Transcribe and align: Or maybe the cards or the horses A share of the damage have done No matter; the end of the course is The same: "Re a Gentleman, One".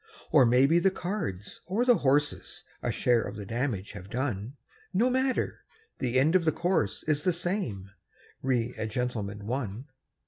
Or 0.31 0.47
maybe 0.47 0.79
the 0.79 0.89
cards 0.89 1.61
or 1.67 1.85
the 1.85 1.97
horses 1.97 2.63
A 2.81 2.91
share 2.91 3.21
of 3.21 3.35
the 3.35 3.45
damage 3.45 3.91
have 3.91 4.09
done 4.09 4.57
No 4.95 5.11
matter; 5.11 5.63
the 5.99 6.19
end 6.19 6.35
of 6.35 6.43
the 6.43 6.51
course 6.51 7.03
is 7.03 7.23
The 7.23 7.31
same: 7.31 7.91
"Re 8.41 8.73
a 8.79 8.87
Gentleman, 8.87 9.45
One". 9.45 9.89